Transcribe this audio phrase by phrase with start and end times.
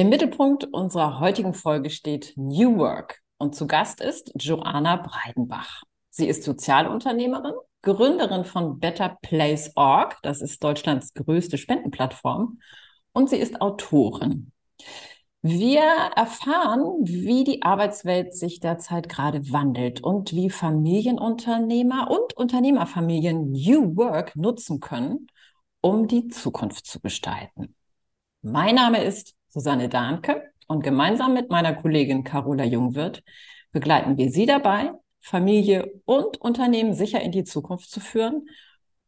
[0.00, 5.82] Im Mittelpunkt unserer heutigen Folge steht New Work und zu Gast ist Joanna Breidenbach.
[6.08, 12.60] Sie ist Sozialunternehmerin, Gründerin von Better Place Org, das ist Deutschlands größte Spendenplattform,
[13.12, 14.52] und sie ist Autorin.
[15.42, 15.82] Wir
[16.16, 24.34] erfahren, wie die Arbeitswelt sich derzeit gerade wandelt und wie Familienunternehmer und Unternehmerfamilien New Work
[24.34, 25.26] nutzen können,
[25.82, 27.76] um die Zukunft zu gestalten.
[28.40, 33.24] Mein Name ist Susanne Dahnke und gemeinsam mit meiner Kollegin Carola Jungwirth
[33.72, 38.48] begleiten wir Sie dabei, Familie und Unternehmen sicher in die Zukunft zu führen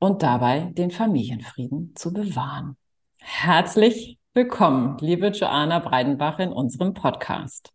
[0.01, 2.77] und dabei den Familienfrieden zu bewahren.
[3.21, 7.71] Herzlich willkommen, liebe Joanna Breidenbach in unserem Podcast.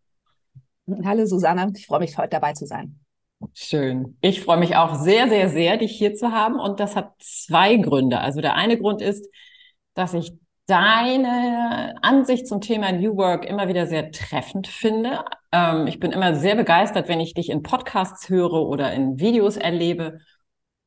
[1.06, 3.00] Hallo Susanne, ich freue mich heute dabei zu sein.
[3.54, 4.18] Schön.
[4.20, 6.60] Ich freue mich auch sehr, sehr, sehr, dich hier zu haben.
[6.60, 8.20] Und das hat zwei Gründe.
[8.20, 9.30] Also der eine Grund ist,
[9.94, 10.34] dass ich
[10.68, 15.24] deine Ansicht zum Thema New Work immer wieder sehr treffend finde.
[15.52, 19.58] Ähm, ich bin immer sehr begeistert, wenn ich dich in Podcasts höre oder in Videos
[19.58, 20.20] erlebe.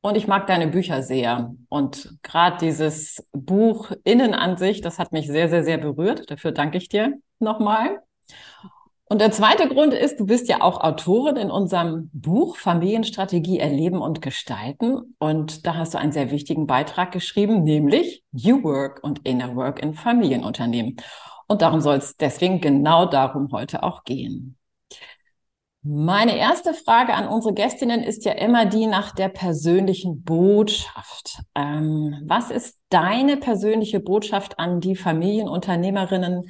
[0.01, 1.53] Und ich mag deine Bücher sehr.
[1.69, 6.29] Und gerade dieses Buch Innenansicht, das hat mich sehr, sehr, sehr berührt.
[6.31, 8.01] Dafür danke ich dir nochmal.
[9.11, 14.01] Und der zweite Grund ist, du bist ja auch Autorin in unserem Buch Familienstrategie erleben
[14.01, 15.15] und gestalten.
[15.19, 19.83] Und da hast du einen sehr wichtigen Beitrag geschrieben, nämlich New Work und Inner Work
[19.83, 20.95] in Familienunternehmen.
[21.49, 24.57] Und darum soll es deswegen genau darum heute auch gehen.
[25.83, 31.41] Meine erste Frage an unsere Gästinnen ist ja immer die nach der persönlichen Botschaft.
[31.53, 36.49] Ähm, was ist deine persönliche Botschaft an die Familienunternehmerinnen,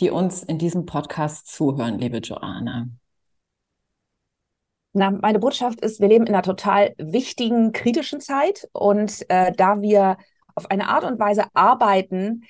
[0.00, 2.88] die uns in diesem Podcast zuhören, liebe Joanna?
[4.92, 9.80] Na, meine Botschaft ist, wir leben in einer total wichtigen, kritischen Zeit und äh, da
[9.80, 10.16] wir
[10.56, 12.44] auf eine Art und Weise arbeiten,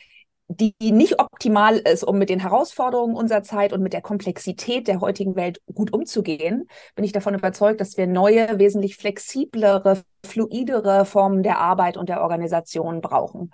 [0.48, 5.00] die nicht optimal ist, um mit den Herausforderungen unserer Zeit und mit der Komplexität der
[5.00, 6.66] heutigen Welt gut umzugehen,
[6.96, 12.22] bin ich davon überzeugt, dass wir neue, wesentlich flexiblere, fluidere Formen der Arbeit und der
[12.22, 13.52] Organisation brauchen.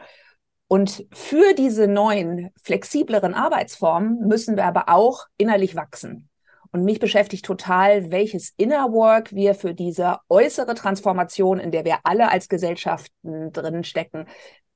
[0.69, 6.29] Und für diese neuen, flexibleren Arbeitsformen müssen wir aber auch innerlich wachsen.
[6.73, 11.99] Und mich beschäftigt total, welches Inner Work wir für diese äußere Transformation, in der wir
[12.03, 14.27] alle als Gesellschaften drin stecken,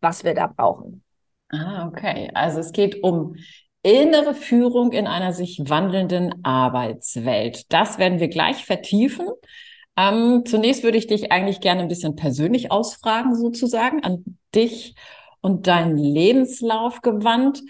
[0.01, 1.03] was wir da brauchen.
[1.51, 2.31] Ah, okay.
[2.35, 3.35] Also es geht um
[3.83, 7.73] innere Führung in einer sich wandelnden Arbeitswelt.
[7.73, 9.29] Das werden wir gleich vertiefen.
[9.97, 14.95] Ähm, zunächst würde ich dich eigentlich gerne ein bisschen persönlich ausfragen, sozusagen, an dich
[15.41, 17.63] und deinen Lebenslauf gewandt.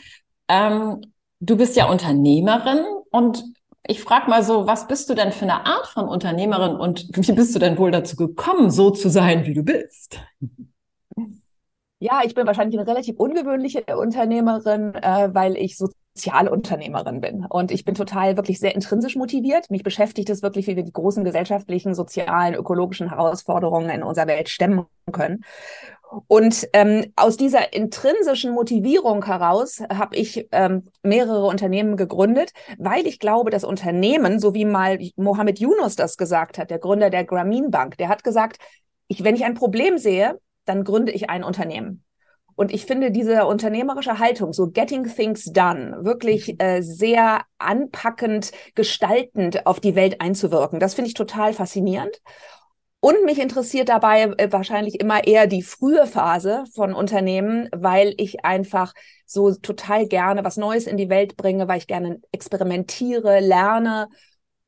[0.48, 1.00] Ähm,
[1.40, 3.44] du bist ja Unternehmerin und
[3.86, 7.32] ich frage mal so, was bist du denn für eine Art von Unternehmerin und wie
[7.32, 10.20] bist du denn wohl dazu gekommen, so zu sein, wie du bist?
[11.98, 17.44] Ja, ich bin wahrscheinlich eine relativ ungewöhnliche Unternehmerin, äh, weil ich Sozialunternehmerin bin.
[17.44, 19.70] Und ich bin total wirklich sehr intrinsisch motiviert.
[19.70, 24.48] Mich beschäftigt es wirklich, wie wir die großen gesellschaftlichen, sozialen, ökologischen Herausforderungen in unserer Welt
[24.48, 25.44] stemmen können.
[26.26, 33.20] Und ähm, aus dieser intrinsischen Motivierung heraus habe ich ähm, mehrere Unternehmen gegründet, weil ich
[33.20, 37.70] glaube, dass Unternehmen, so wie mal Mohammed Yunus das gesagt hat, der Gründer der Grameen
[37.70, 38.58] Bank, der hat gesagt,
[39.06, 42.04] ich, wenn ich ein Problem sehe, dann gründe ich ein Unternehmen.
[42.56, 49.66] Und ich finde diese unternehmerische Haltung, so getting things done, wirklich äh, sehr anpackend, gestaltend
[49.66, 52.20] auf die Welt einzuwirken, das finde ich total faszinierend.
[53.00, 58.44] Und mich interessiert dabei äh, wahrscheinlich immer eher die frühe Phase von Unternehmen, weil ich
[58.44, 58.92] einfach
[59.24, 64.08] so total gerne was Neues in die Welt bringe, weil ich gerne experimentiere, lerne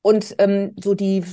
[0.01, 1.25] und ähm, so die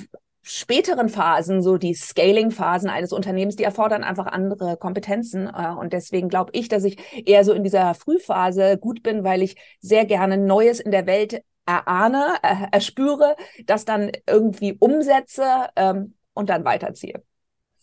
[0.42, 5.48] späteren Phasen, so die Scaling-Phasen eines Unternehmens, die erfordern einfach andere Kompetenzen.
[5.48, 9.42] Äh, und deswegen glaube ich, dass ich eher so in dieser Frühphase gut bin, weil
[9.42, 13.36] ich sehr gerne Neues in der Welt erahne, äh, erspüre,
[13.66, 15.46] das dann irgendwie umsetze
[15.76, 17.22] ähm, und dann weiterziehe.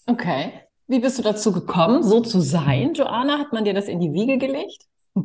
[0.06, 0.52] Okay.
[0.86, 3.38] Wie bist du dazu gekommen, so zu sein, Joanna?
[3.38, 4.86] Hat man dir das in die Wiege gelegt?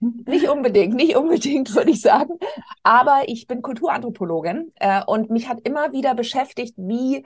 [0.00, 2.38] Nicht unbedingt, nicht unbedingt, würde ich sagen.
[2.84, 7.24] Aber ich bin Kulturanthropologin äh, und mich hat immer wieder beschäftigt, wie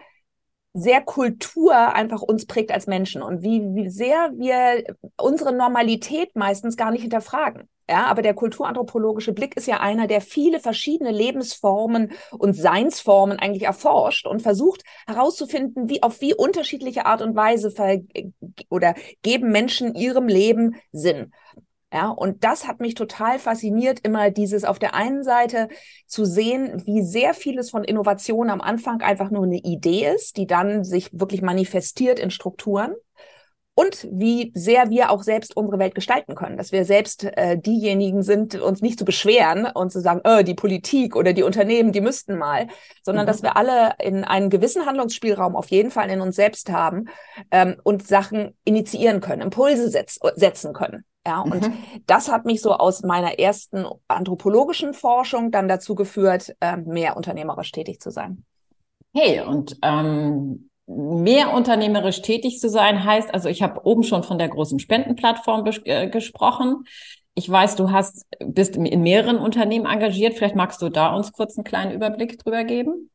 [0.73, 4.85] sehr Kultur einfach uns prägt als Menschen und wie, wie sehr wir
[5.21, 7.69] unsere Normalität meistens gar nicht hinterfragen.
[7.93, 13.65] Ja, aber der kulturanthropologische Blick ist ja einer, der viele verschiedene Lebensformen und Seinsformen eigentlich
[13.65, 17.71] erforscht und versucht herauszufinden, wie auf wie unterschiedliche Art und Weise
[18.71, 21.35] oder geben Menschen ihrem Leben Sinn.
[21.93, 25.69] Ja, und das hat mich total fasziniert, immer dieses auf der einen Seite
[26.07, 30.47] zu sehen, wie sehr vieles von Innovation am Anfang einfach nur eine Idee ist, die
[30.47, 32.95] dann sich wirklich manifestiert in Strukturen
[33.75, 38.23] und wie sehr wir auch selbst unsere Welt gestalten können, dass wir selbst äh, diejenigen
[38.23, 42.03] sind, uns nicht zu beschweren und zu sagen, äh, die Politik oder die Unternehmen, die
[42.03, 42.69] müssten mal,
[43.03, 43.29] sondern mhm.
[43.29, 47.07] dass wir alle in einen gewissen Handlungsspielraum auf jeden Fall in uns selbst haben
[47.51, 51.05] ähm, und Sachen initiieren können, Impulse setz setzen können.
[51.27, 51.75] Ja, und mhm.
[52.07, 57.71] das hat mich so aus meiner ersten anthropologischen Forschung dann dazu geführt, äh, mehr unternehmerisch
[57.71, 58.45] tätig zu sein.
[59.15, 64.39] Hey, und ähm, mehr unternehmerisch tätig zu sein heißt, also ich habe oben schon von
[64.39, 66.85] der großen Spendenplattform äh, gesprochen.
[67.35, 70.35] Ich weiß, du hast, bist in mehreren Unternehmen engagiert.
[70.35, 73.11] Vielleicht magst du da uns kurz einen kleinen Überblick drüber geben?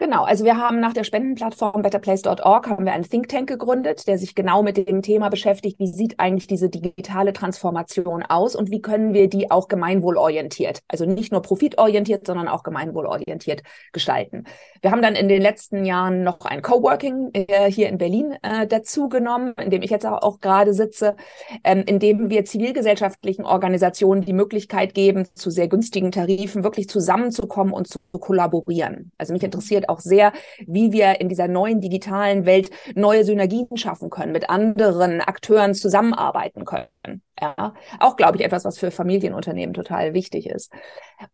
[0.00, 4.16] Genau, also wir haben nach der Spendenplattform betterplace.org haben wir einen Think Tank gegründet, der
[4.16, 8.80] sich genau mit dem Thema beschäftigt, wie sieht eigentlich diese digitale Transformation aus und wie
[8.80, 14.44] können wir die auch gemeinwohlorientiert, also nicht nur profitorientiert, sondern auch gemeinwohlorientiert gestalten.
[14.82, 18.68] Wir haben dann in den letzten Jahren noch ein Coworking äh, hier in Berlin äh,
[18.68, 21.16] dazu genommen, in dem ich jetzt auch, auch gerade sitze,
[21.64, 27.72] ähm, in dem wir zivilgesellschaftlichen Organisationen die Möglichkeit geben, zu sehr günstigen Tarifen wirklich zusammenzukommen
[27.72, 29.10] und zu kollaborieren.
[29.18, 30.32] Also mich interessiert auch sehr,
[30.66, 36.64] wie wir in dieser neuen digitalen Welt neue Synergien schaffen können, mit anderen Akteuren zusammenarbeiten
[36.64, 37.22] können.
[37.40, 40.72] Ja, auch glaube ich etwas, was für Familienunternehmen total wichtig ist.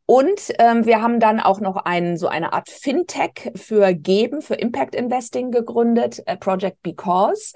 [0.06, 4.54] Und ähm, wir haben dann auch noch einen, so eine Art Fintech für Geben, für
[4.54, 7.54] Impact Investing gegründet, äh, Project Because,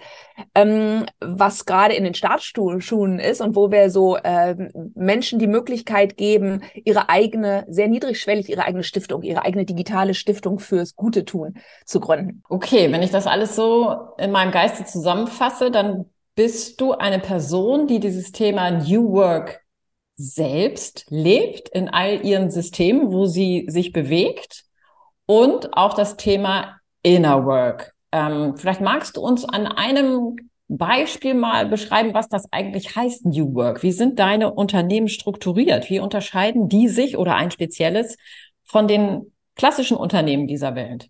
[0.55, 4.55] ähm, was gerade in den Startschuhen ist und wo wir so äh,
[4.95, 10.59] Menschen die Möglichkeit geben, ihre eigene, sehr niedrigschwellig, ihre eigene Stiftung, ihre eigene digitale Stiftung
[10.59, 11.55] fürs Gute tun
[11.85, 12.43] zu gründen.
[12.49, 16.07] Okay, wenn ich das alles so in meinem Geiste zusammenfasse, dann
[16.39, 19.61] bist du eine Person, die dieses Thema New Work
[20.15, 24.63] selbst lebt in all ihren Systemen, wo sie sich bewegt
[25.27, 27.93] und auch das Thema Inner Work.
[28.13, 30.37] Ähm, vielleicht magst du uns an einem
[30.69, 33.83] Beispiel mal beschreiben, was das eigentlich heißt, New Work.
[33.83, 35.91] Wie sind deine Unternehmen strukturiert?
[35.91, 38.17] Wie unterscheiden die sich oder ein spezielles
[38.63, 41.09] von den klassischen Unternehmen dieser Welt?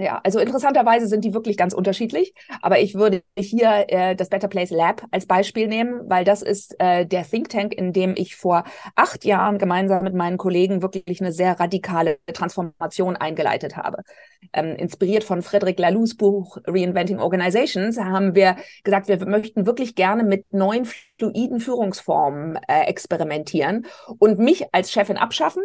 [0.00, 2.32] Ja, also interessanterweise sind die wirklich ganz unterschiedlich.
[2.62, 6.76] Aber ich würde hier äh, das Better Place Lab als Beispiel nehmen, weil das ist
[6.78, 8.62] äh, der Think Tank, in dem ich vor
[8.94, 14.04] acht Jahren gemeinsam mit meinen Kollegen wirklich eine sehr radikale Transformation eingeleitet habe.
[14.52, 20.22] Ähm, inspiriert von Frederic Laloux Buch Reinventing Organizations haben wir gesagt, wir möchten wirklich gerne
[20.22, 20.86] mit neuen
[21.18, 23.86] fluiden Führungsformen äh, experimentieren
[24.18, 25.62] und mich als Chefin abschaffen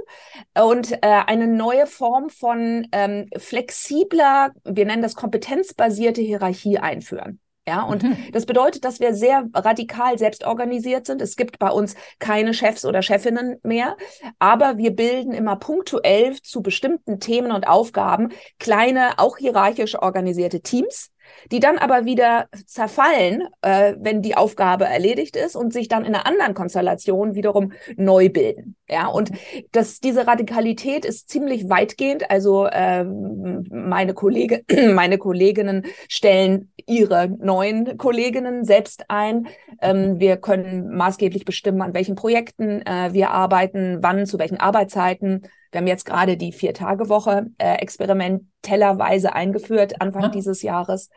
[0.60, 7.40] und äh, eine neue Form von ähm, flexibler, wir nennen das kompetenzbasierte Hierarchie einführen.
[7.66, 8.18] Ja, und mhm.
[8.34, 11.22] das bedeutet, dass wir sehr radikal selbst organisiert sind.
[11.22, 13.96] Es gibt bei uns keine Chefs oder Chefinnen mehr,
[14.38, 21.13] aber wir bilden immer punktuell zu bestimmten Themen und Aufgaben kleine, auch hierarchisch organisierte Teams
[21.52, 26.16] die dann aber wieder zerfallen, äh, wenn die Aufgabe erledigt ist und sich dann in
[26.16, 28.76] einer anderen Konstellation wiederum neu bilden.
[28.90, 29.32] Ja, und
[29.72, 32.30] das, diese Radikalität ist ziemlich weitgehend.
[32.30, 34.64] Also ähm, meine Kollege,
[34.94, 39.48] meine Kolleginnen stellen ihre neuen Kolleginnen selbst ein.
[39.82, 45.44] Ähm, wir können maßgeblich bestimmen, an welchen Projekten äh, wir arbeiten, wann, zu welchen Arbeitszeiten
[45.74, 50.30] wir haben jetzt gerade die Vier-Tage-Woche äh, experimentellerweise eingeführt, Anfang ja.
[50.30, 51.10] dieses Jahres.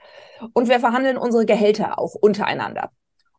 [0.54, 2.90] Und wir verhandeln unsere Gehälter auch untereinander.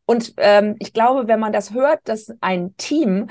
[0.10, 3.28] Und ähm, ich glaube, wenn man das hört, dass ein Team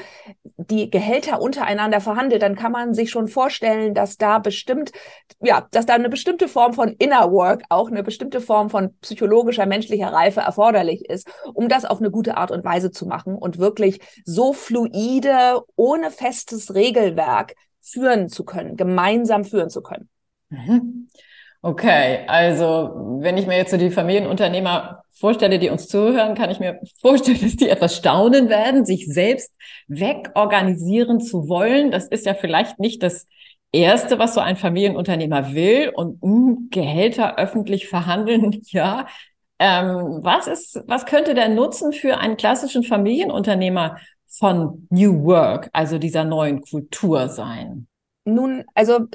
[0.59, 4.93] die Gehälter untereinander verhandelt, dann kann man sich schon vorstellen, dass da bestimmt,
[5.41, 9.65] ja, dass da eine bestimmte Form von Inner Work, auch eine bestimmte Form von psychologischer,
[9.65, 13.57] menschlicher Reife erforderlich ist, um das auf eine gute Art und Weise zu machen und
[13.57, 17.55] wirklich so fluide, ohne festes Regelwerk
[17.87, 20.09] führen zu können, gemeinsam führen zu können.
[20.51, 21.09] Mhm.
[21.63, 26.61] Okay, also wenn ich mir jetzt so die Familienunternehmer vorstelle, die uns zuhören, kann ich
[26.61, 29.53] mir vorstellen, dass die etwas staunen werden, sich selbst
[29.89, 31.91] wegorganisieren zu wollen.
[31.91, 33.27] Das ist ja vielleicht nicht das
[33.73, 39.07] Erste, was so ein Familienunternehmer will und mh, hm, Gehälter öffentlich verhandeln, ja.
[39.59, 43.97] Ähm, was ist, was könnte der Nutzen für einen klassischen Familienunternehmer
[44.39, 47.87] von New Work, also dieser neuen Kultur sein?
[48.25, 49.07] Nun, also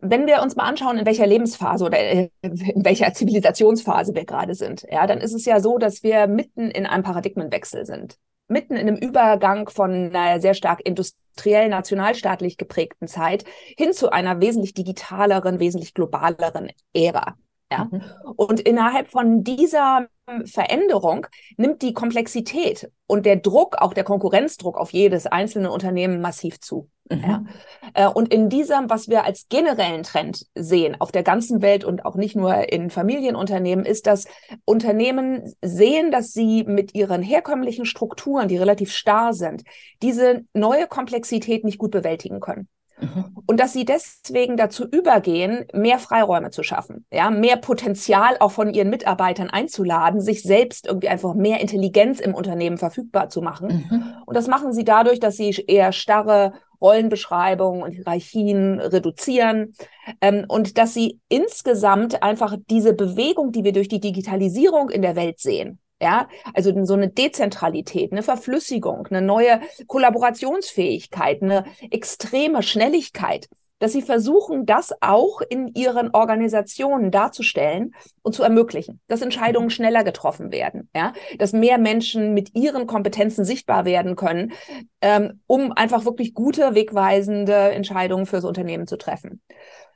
[0.00, 4.54] wenn wir uns mal anschauen, in welcher Lebensphase oder äh, in welcher Zivilisationsphase wir gerade
[4.54, 8.18] sind, ja, dann ist es ja so, dass wir mitten in einem Paradigmenwechsel sind.
[8.48, 13.44] mitten in einem Übergang von einer sehr stark industriell nationalstaatlich geprägten Zeit
[13.76, 17.36] hin zu einer wesentlich digitaleren, wesentlich globaleren Ära.
[17.78, 17.88] Ja?
[17.90, 18.02] Mhm.
[18.36, 20.06] Und innerhalb von dieser
[20.46, 21.26] Veränderung
[21.56, 26.88] nimmt die Komplexität und der Druck, auch der Konkurrenzdruck auf jedes einzelne Unternehmen massiv zu.
[27.10, 27.20] Mhm.
[27.20, 27.44] Ja.
[27.92, 32.06] Äh, und in diesem, was wir als generellen Trend sehen, auf der ganzen Welt und
[32.06, 34.26] auch nicht nur in Familienunternehmen, ist, dass
[34.64, 39.64] Unternehmen sehen, dass sie mit ihren herkömmlichen Strukturen, die relativ starr sind,
[40.00, 42.68] diese neue Komplexität nicht gut bewältigen können.
[43.00, 43.36] Mhm.
[43.46, 48.72] Und dass sie deswegen dazu übergehen, mehr Freiräume zu schaffen, ja, mehr Potenzial auch von
[48.72, 53.86] ihren Mitarbeitern einzuladen, sich selbst irgendwie einfach mehr Intelligenz im Unternehmen verfügbar zu machen.
[53.90, 54.04] Mhm.
[54.26, 59.74] Und das machen sie dadurch, dass sie eher starre Rollenbeschreibungen und Hierarchien reduzieren
[60.20, 65.16] ähm, und dass sie insgesamt einfach diese Bewegung, die wir durch die Digitalisierung in der
[65.16, 73.48] Welt sehen, ja, also so eine Dezentralität, eine Verflüssigung, eine neue Kollaborationsfähigkeit, eine extreme Schnelligkeit,
[73.78, 79.70] dass sie versuchen, das auch in ihren Organisationen darzustellen und zu ermöglichen, dass Entscheidungen mhm.
[79.70, 84.52] schneller getroffen werden, ja, dass mehr Menschen mit ihren Kompetenzen sichtbar werden können,
[85.00, 89.42] ähm, um einfach wirklich gute, wegweisende Entscheidungen fürs Unternehmen zu treffen.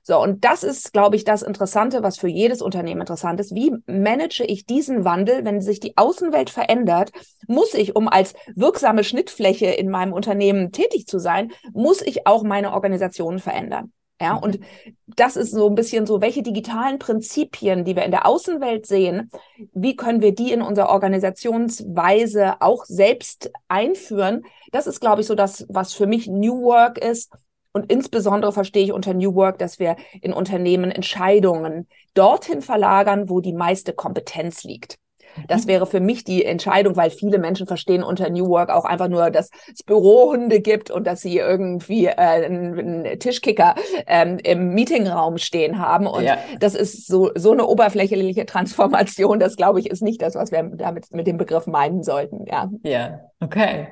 [0.08, 3.54] So, und das ist, glaube ich, das Interessante, was für jedes Unternehmen interessant ist.
[3.54, 7.10] Wie manage ich diesen Wandel, wenn sich die Außenwelt verändert?
[7.46, 12.42] Muss ich, um als wirksame Schnittfläche in meinem Unternehmen tätig zu sein, muss ich auch
[12.42, 13.92] meine Organisation verändern?
[14.18, 14.38] Ja, mhm.
[14.44, 14.60] und
[15.04, 19.30] das ist so ein bisschen so, welche digitalen Prinzipien, die wir in der Außenwelt sehen,
[19.74, 24.46] wie können wir die in unserer Organisationsweise auch selbst einführen?
[24.72, 27.30] Das ist, glaube ich, so das, was für mich New Work ist
[27.78, 33.40] und insbesondere verstehe ich unter New Work, dass wir in Unternehmen Entscheidungen dorthin verlagern, wo
[33.40, 34.98] die meiste Kompetenz liegt.
[35.46, 35.68] Das mhm.
[35.68, 39.30] wäre für mich die Entscheidung, weil viele Menschen verstehen unter New Work auch einfach nur,
[39.30, 43.74] dass es Bürohunde gibt und dass sie irgendwie äh, einen Tischkicker
[44.06, 46.06] ähm, im Meetingraum stehen haben.
[46.06, 46.38] Und ja.
[46.60, 49.38] das ist so, so eine oberflächliche Transformation.
[49.38, 52.44] Das, glaube ich, ist nicht das, was wir damit mit dem Begriff meinen sollten.
[52.46, 52.70] Ja.
[52.82, 53.88] Ja, okay.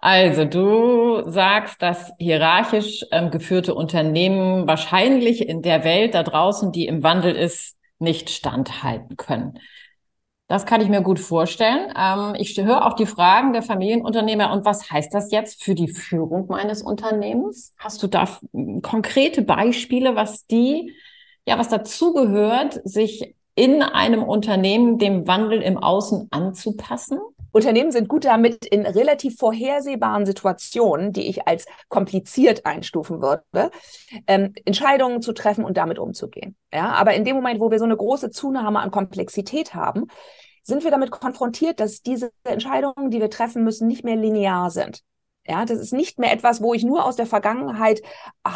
[0.00, 6.86] Also du sagst, dass hierarchisch ähm, geführte Unternehmen wahrscheinlich in der Welt da draußen, die
[6.86, 9.58] im Wandel ist, nicht standhalten können.
[10.52, 11.90] Das kann ich mir gut vorstellen.
[11.98, 14.52] Ähm, ich höre auch die Fragen der Familienunternehmer.
[14.52, 17.74] Und was heißt das jetzt für die Führung meines Unternehmens?
[17.78, 18.28] Hast du da
[18.82, 20.92] konkrete Beispiele, was die,
[21.48, 27.18] ja, was dazugehört, sich in einem Unternehmen dem Wandel im Außen anzupassen?
[27.52, 33.70] Unternehmen sind gut damit, in relativ vorhersehbaren Situationen, die ich als kompliziert einstufen würde,
[34.26, 36.56] ähm, Entscheidungen zu treffen und damit umzugehen.
[36.72, 40.06] Ja, aber in dem Moment, wo wir so eine große Zunahme an Komplexität haben,
[40.62, 45.02] sind wir damit konfrontiert, dass diese Entscheidungen, die wir treffen müssen, nicht mehr linear sind.
[45.44, 48.00] Ja, das ist nicht mehr etwas, wo ich nur aus der Vergangenheit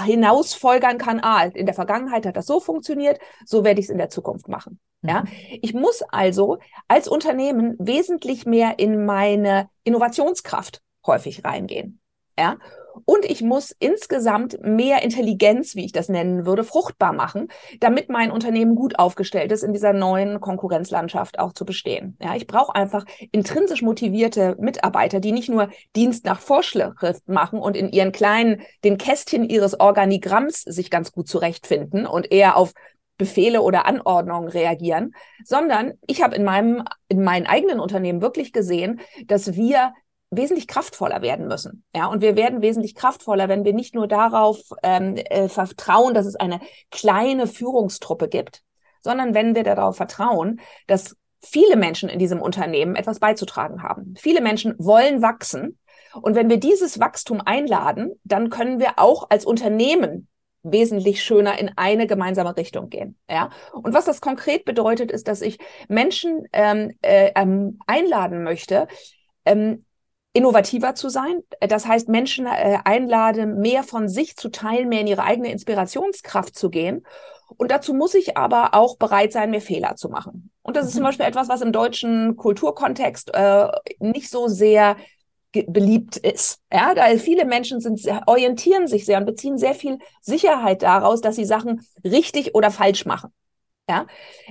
[0.05, 1.19] hinausfolgern kann.
[1.21, 4.47] Ah, in der Vergangenheit hat das so funktioniert, so werde ich es in der Zukunft
[4.47, 4.79] machen.
[5.03, 5.29] Ja, mhm.
[5.63, 12.01] ich muss also als Unternehmen wesentlich mehr in meine Innovationskraft häufig reingehen.
[12.39, 12.59] Ja,
[13.05, 17.49] und ich muss insgesamt mehr Intelligenz, wie ich das nennen würde, fruchtbar machen,
[17.81, 22.17] damit mein Unternehmen gut aufgestellt ist, in dieser neuen Konkurrenzlandschaft auch zu bestehen.
[22.23, 27.77] Ja, ich brauche einfach intrinsisch motivierte Mitarbeiter, die nicht nur Dienst nach Vorschrift machen und
[27.77, 32.73] in ihren kleinen, den Kästchen ihres Organigramms sich ganz gut zurechtfinden und eher auf
[33.19, 39.01] Befehle oder Anordnungen reagieren, sondern ich habe in meinem in meinen eigenen Unternehmen wirklich gesehen,
[39.27, 39.93] dass wir
[40.31, 41.85] wesentlich kraftvoller werden müssen.
[41.95, 46.27] Ja, und wir werden wesentlich kraftvoller, wenn wir nicht nur darauf ähm, äh, vertrauen, dass
[46.27, 48.63] es eine kleine Führungstruppe gibt,
[49.03, 54.15] sondern wenn wir darauf vertrauen, dass viele Menschen in diesem Unternehmen etwas beizutragen haben.
[54.19, 55.79] Viele Menschen wollen wachsen.
[56.21, 60.29] Und wenn wir dieses Wachstum einladen, dann können wir auch als Unternehmen
[60.71, 63.17] wesentlich schöner in eine gemeinsame Richtung gehen.
[63.31, 65.59] Ja, und was das konkret bedeutet, ist, dass ich
[65.89, 68.89] Menschen ähm, äh, ähm, einladen möchte,
[69.45, 69.85] ähm,
[70.33, 71.43] innovativer zu sein.
[71.61, 76.55] Das heißt, Menschen äh, einladen, mehr von sich zu teilen, mehr in ihre eigene Inspirationskraft
[76.55, 77.07] zu gehen.
[77.57, 80.51] Und dazu muss ich aber auch bereit sein, mehr Fehler zu machen.
[80.63, 81.07] Und das ist zum mhm.
[81.07, 83.69] Beispiel etwas, was im deutschen Kulturkontext äh,
[83.99, 84.97] nicht so sehr
[85.65, 86.61] beliebt ist.
[86.73, 91.37] Ja, da viele Menschen sind orientieren sich sehr und beziehen sehr viel Sicherheit daraus, dass
[91.37, 93.33] sie Sachen richtig oder falsch machen.
[93.89, 94.07] Ja,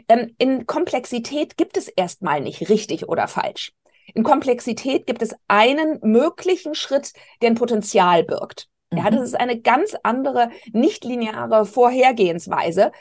[0.07, 3.73] ähm, in Komplexität gibt es erstmal nicht richtig oder falsch.
[4.13, 8.69] In Komplexität gibt es einen möglichen Schritt, der ein Potenzial birgt.
[8.91, 8.97] Mhm.
[8.97, 12.91] Ja, das ist eine ganz andere, nicht lineare Vorhergehensweise,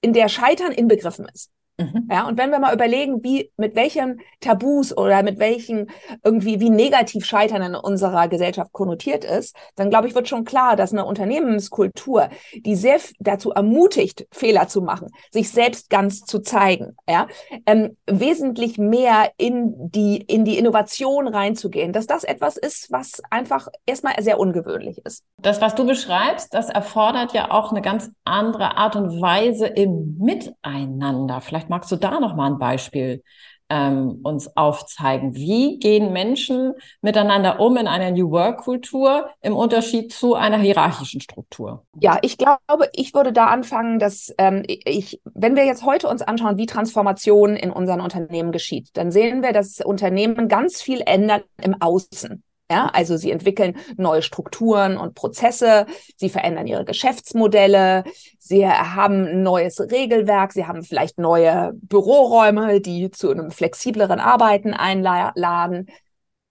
[0.00, 1.50] in der Scheitern inbegriffen ist.
[1.76, 2.08] Mhm.
[2.08, 5.90] Ja, und wenn wir mal überlegen, wie, mit welchen Tabus oder mit welchen
[6.22, 10.76] irgendwie, wie negativ Scheitern in unserer Gesellschaft konnotiert ist, dann glaube ich, wird schon klar,
[10.76, 16.96] dass eine Unternehmenskultur, die sehr dazu ermutigt, Fehler zu machen, sich selbst ganz zu zeigen,
[17.08, 17.26] ja,
[17.66, 23.66] ähm, wesentlich mehr in die, in die Innovation reinzugehen, dass das etwas ist, was einfach
[23.84, 25.24] erstmal sehr ungewöhnlich ist.
[25.38, 30.16] Das, was du beschreibst, das erfordert ja auch eine ganz andere Art und Weise im
[30.18, 31.40] Miteinander.
[31.40, 33.22] Vielleicht Vielleicht magst du da noch mal ein Beispiel
[33.70, 35.34] ähm, uns aufzeigen.
[35.34, 41.86] Wie gehen Menschen miteinander um in einer New Work-Kultur im Unterschied zu einer hierarchischen Struktur?
[41.98, 46.20] Ja, ich glaube, ich würde da anfangen, dass ähm, ich, wenn wir jetzt heute uns
[46.20, 51.40] anschauen, wie Transformation in unseren Unternehmen geschieht, dann sehen wir, dass Unternehmen ganz viel ändern
[51.62, 52.42] im Außen.
[52.70, 55.84] Ja, also sie entwickeln neue Strukturen und Prozesse,
[56.16, 58.04] sie verändern ihre Geschäftsmodelle,
[58.38, 64.72] sie haben ein neues Regelwerk, sie haben vielleicht neue Büroräume, die zu einem flexibleren Arbeiten
[64.72, 65.88] einladen.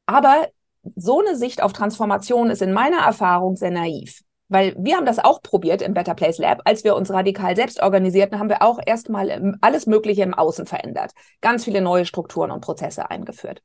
[0.06, 0.48] Aber
[0.96, 4.22] so eine Sicht auf Transformation ist in meiner Erfahrung sehr naiv.
[4.50, 6.62] Weil wir haben das auch probiert im Better Place Lab.
[6.66, 11.14] Als wir uns radikal selbst organisierten, haben wir auch erstmal alles Mögliche im Außen verändert.
[11.42, 13.64] Ganz viele neue Strukturen und Prozesse eingeführt.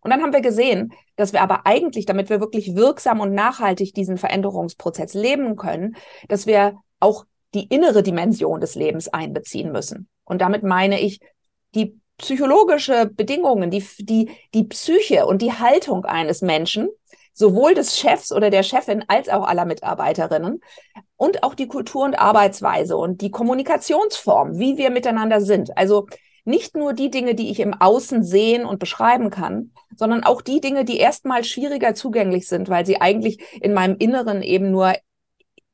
[0.00, 3.94] Und dann haben wir gesehen, dass wir aber eigentlich, damit wir wirklich wirksam und nachhaltig
[3.94, 5.96] diesen Veränderungsprozess leben können,
[6.28, 7.24] dass wir auch
[7.54, 10.08] die innere Dimension des Lebens einbeziehen müssen.
[10.24, 11.20] Und damit meine ich
[11.74, 16.88] die psychologische Bedingungen, die, die, die Psyche und die Haltung eines Menschen,
[17.32, 20.60] sowohl des Chefs oder der Chefin als auch aller Mitarbeiterinnen
[21.16, 25.76] und auch die Kultur und Arbeitsweise und die Kommunikationsform, wie wir miteinander sind.
[25.78, 26.08] Also
[26.48, 30.60] nicht nur die Dinge, die ich im Außen sehen und beschreiben kann, sondern auch die
[30.60, 34.94] Dinge, die erstmal schwieriger zugänglich sind, weil sie eigentlich in meinem Inneren eben nur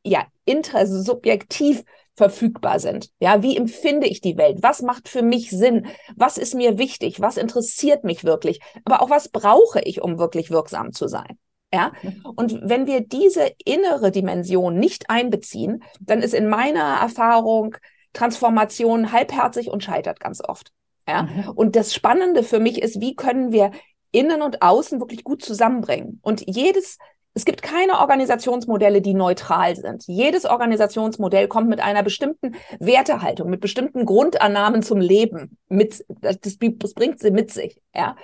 [0.03, 1.85] ja intersubjektiv
[2.17, 3.11] verfügbar sind.
[3.19, 4.59] Ja, wie empfinde ich die Welt?
[4.61, 5.87] Was macht für mich Sinn?
[6.17, 7.21] Was ist mir wichtig?
[7.21, 8.61] Was interessiert mich wirklich?
[8.85, 11.39] Aber auch was brauche ich, um wirklich wirksam zu sein?
[11.73, 11.93] Ja,
[12.37, 17.77] und wenn wir diese innere Dimension nicht einbeziehen, dann ist in meiner Erfahrung
[18.15, 20.73] Transformation halbherzig und scheitert ganz oft.
[21.07, 21.51] Ja, mhm.
[21.55, 23.73] und das Spannende für mich ist, wie können wir
[24.11, 26.19] innen und außen wirklich gut zusammenbringen?
[26.23, 26.97] Und jedes
[27.37, 30.05] es gibt keine Organisationsmodelle, die neutral sind.
[30.07, 36.05] Jedes Organisationsmodell kommt mit einer bestimmten Wertehaltung, mit bestimmten Grundannahmen zum Leben mit.
[36.21, 37.83] Das, das bringt sie mit sich.
[37.93, 38.17] Ja.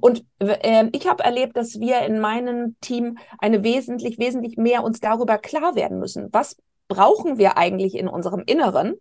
[0.00, 4.98] Und äh, ich habe erlebt, dass wir in meinem Team eine wesentlich, wesentlich mehr uns
[4.98, 6.28] darüber klar werden müssen.
[6.32, 6.56] Was
[6.88, 8.96] brauchen wir eigentlich in unserem Inneren?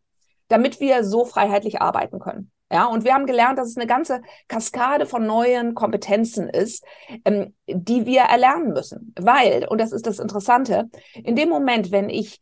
[0.47, 2.51] Damit wir so freiheitlich arbeiten können.
[2.71, 6.83] Ja, und wir haben gelernt, dass es eine ganze Kaskade von neuen Kompetenzen ist,
[7.23, 9.13] ähm, die wir erlernen müssen.
[9.19, 12.39] Weil, und das ist das Interessante, in dem Moment, wenn ich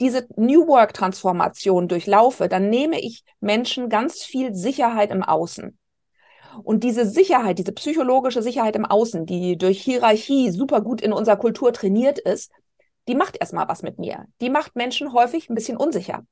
[0.00, 5.78] diese New Work Transformation durchlaufe, dann nehme ich Menschen ganz viel Sicherheit im Außen.
[6.62, 11.36] Und diese Sicherheit, diese psychologische Sicherheit im Außen, die durch Hierarchie super gut in unserer
[11.36, 12.50] Kultur trainiert ist,
[13.08, 14.26] die macht erstmal was mit mir.
[14.40, 16.24] Die macht Menschen häufig ein bisschen unsicher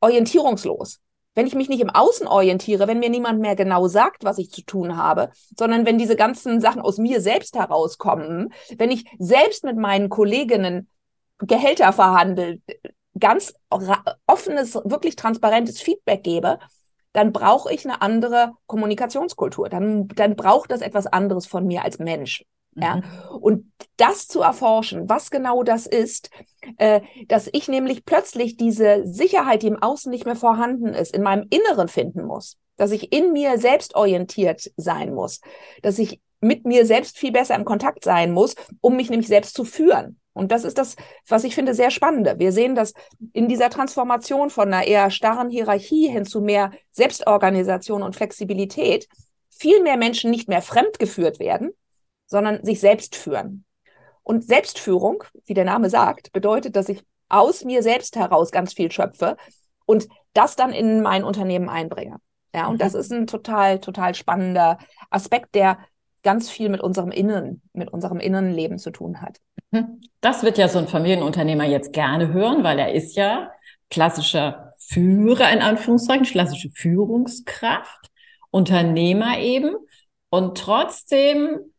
[0.00, 1.00] orientierungslos.
[1.34, 4.50] Wenn ich mich nicht im Außen orientiere, wenn mir niemand mehr genau sagt, was ich
[4.50, 9.64] zu tun habe, sondern wenn diese ganzen Sachen aus mir selbst herauskommen, wenn ich selbst
[9.64, 10.88] mit meinen Kolleginnen
[11.38, 12.60] Gehälter verhandelt,
[13.18, 13.54] ganz
[14.26, 16.58] offenes, wirklich transparentes Feedback gebe,
[17.12, 19.68] dann brauche ich eine andere Kommunikationskultur.
[19.68, 22.44] Dann, dann braucht das etwas anderes von mir als Mensch.
[22.76, 23.36] Ja, mhm.
[23.40, 26.30] und das zu erforschen, was genau das ist,
[26.78, 31.22] äh, dass ich nämlich plötzlich diese Sicherheit, die im Außen nicht mehr vorhanden ist, in
[31.22, 35.40] meinem Inneren finden muss, dass ich in mir selbst orientiert sein muss,
[35.82, 39.54] dass ich mit mir selbst viel besser im Kontakt sein muss, um mich nämlich selbst
[39.54, 40.18] zu führen.
[40.32, 40.96] Und das ist das,
[41.28, 42.38] was ich finde, sehr spannende.
[42.38, 42.94] Wir sehen, dass
[43.32, 49.08] in dieser Transformation von einer eher starren Hierarchie hin zu mehr Selbstorganisation und Flexibilität
[49.50, 51.72] viel mehr Menschen nicht mehr fremdgeführt werden,
[52.30, 53.64] sondern sich selbst führen.
[54.22, 58.90] Und Selbstführung, wie der Name sagt, bedeutet, dass ich aus mir selbst heraus ganz viel
[58.90, 59.36] schöpfe
[59.84, 62.16] und das dann in mein Unternehmen einbringe.
[62.54, 63.00] Ja, und das mhm.
[63.00, 64.78] ist ein total, total spannender
[65.10, 65.78] Aspekt, der
[66.22, 69.38] ganz viel mit unserem Innen, mit unserem Innenleben zu tun hat.
[69.70, 70.00] Mhm.
[70.20, 73.50] Das wird ja so ein Familienunternehmer jetzt gerne hören, weil er ist ja
[73.88, 78.10] klassischer Führer in Anführungszeichen, klassische Führungskraft,
[78.50, 79.74] Unternehmer eben.
[80.30, 81.69] Und trotzdem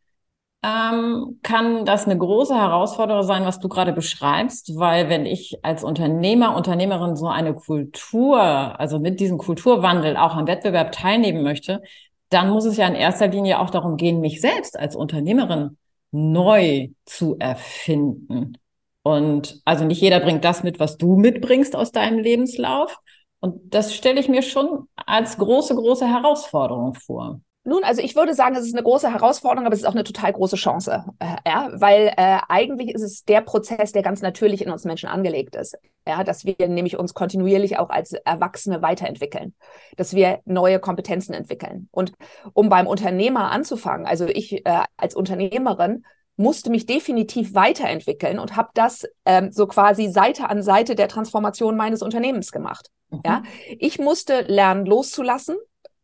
[0.64, 5.82] ähm, kann das eine große Herausforderung sein, was du gerade beschreibst, weil wenn ich als
[5.82, 11.82] Unternehmer, Unternehmerin so eine Kultur, also mit diesem Kulturwandel auch am Wettbewerb teilnehmen möchte,
[12.28, 15.76] dann muss es ja in erster Linie auch darum gehen, mich selbst als Unternehmerin
[16.12, 18.56] neu zu erfinden.
[19.02, 22.98] Und also nicht jeder bringt das mit, was du mitbringst aus deinem Lebenslauf.
[23.40, 27.40] Und das stelle ich mir schon als große, große Herausforderung vor.
[27.64, 30.02] Nun, also ich würde sagen, es ist eine große Herausforderung, aber es ist auch eine
[30.02, 34.62] total große Chance, äh, ja, weil äh, eigentlich ist es der Prozess, der ganz natürlich
[34.62, 39.54] in uns Menschen angelegt ist, ja, dass wir nämlich uns kontinuierlich auch als Erwachsene weiterentwickeln,
[39.96, 41.88] dass wir neue Kompetenzen entwickeln.
[41.92, 42.14] Und
[42.52, 46.04] um beim Unternehmer anzufangen, also ich äh, als Unternehmerin
[46.36, 51.76] musste mich definitiv weiterentwickeln und habe das ähm, so quasi Seite an Seite der Transformation
[51.76, 52.88] meines Unternehmens gemacht.
[53.10, 53.20] Mhm.
[53.24, 53.42] Ja,
[53.78, 55.56] ich musste lernen loszulassen,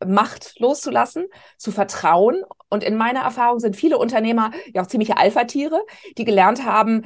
[0.07, 2.43] Macht loszulassen, zu vertrauen.
[2.69, 5.81] Und in meiner Erfahrung sind viele Unternehmer ja auch ziemliche Alpha-Tiere,
[6.17, 7.05] die gelernt haben,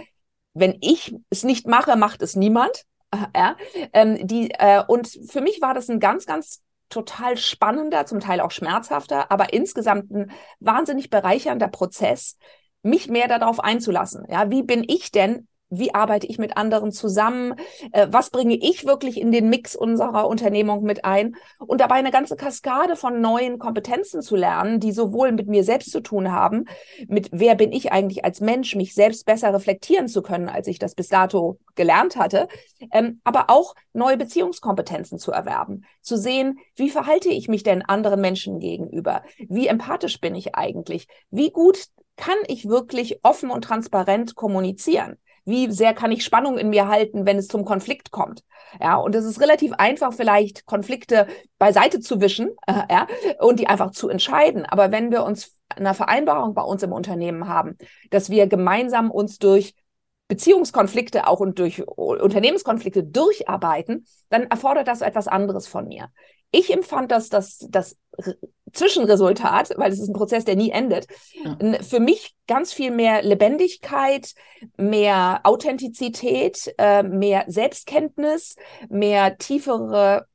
[0.55, 2.85] wenn ich es nicht mache, macht es niemand.
[3.37, 3.57] Ja,
[3.93, 8.41] ähm, die, äh, und für mich war das ein ganz, ganz total spannender, zum Teil
[8.41, 12.39] auch schmerzhafter, aber insgesamt ein wahnsinnig bereichernder Prozess,
[12.83, 14.25] mich mehr darauf einzulassen.
[14.31, 17.55] Ja, wie bin ich denn wie arbeite ich mit anderen zusammen,
[17.93, 21.37] äh, was bringe ich wirklich in den Mix unserer Unternehmung mit ein?
[21.59, 25.91] Und dabei eine ganze Kaskade von neuen Kompetenzen zu lernen, die sowohl mit mir selbst
[25.91, 26.67] zu tun haben,
[27.09, 30.79] mit wer bin ich eigentlich als Mensch, mich selbst besser reflektieren zu können, als ich
[30.79, 32.49] das bis dato gelernt hatte,
[32.93, 38.21] ähm, aber auch neue Beziehungskompetenzen zu erwerben, zu sehen, wie verhalte ich mich denn anderen
[38.21, 44.35] Menschen gegenüber, wie empathisch bin ich eigentlich, wie gut kann ich wirklich offen und transparent
[44.35, 45.17] kommunizieren?
[45.45, 48.43] Wie sehr kann ich Spannung in mir halten, wenn es zum Konflikt kommt?
[48.81, 51.27] Ja, und es ist relativ einfach, vielleicht Konflikte
[51.59, 53.07] beiseite zu wischen, äh, ja,
[53.41, 54.65] und die einfach zu entscheiden.
[54.67, 57.77] Aber wenn wir uns eine Vereinbarung bei uns im Unternehmen haben,
[58.11, 59.75] dass wir gemeinsam uns durch
[60.29, 66.09] Beziehungskonflikte auch und durch Unternehmenskonflikte durcharbeiten, dann erfordert das etwas anderes von mir.
[66.51, 67.99] Ich empfand das, das, das
[68.73, 71.07] Zwischenresultat, weil es ist ein Prozess, der nie endet,
[71.45, 71.57] ja.
[71.83, 74.35] für mich ganz viel mehr Lebendigkeit,
[74.77, 78.57] mehr Authentizität, äh, mehr Selbstkenntnis,
[78.89, 80.27] mehr tiefere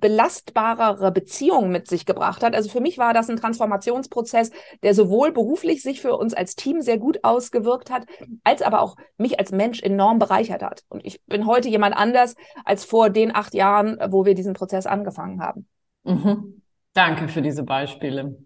[0.00, 2.54] belastbarere Beziehungen mit sich gebracht hat.
[2.54, 4.50] Also für mich war das ein Transformationsprozess,
[4.82, 8.06] der sowohl beruflich sich für uns als Team sehr gut ausgewirkt hat,
[8.42, 10.84] als aber auch mich als Mensch enorm bereichert hat.
[10.88, 14.86] Und ich bin heute jemand anders als vor den acht Jahren, wo wir diesen Prozess
[14.86, 15.68] angefangen haben.
[16.04, 16.62] Mhm.
[16.94, 18.36] Danke für diese Beispiele.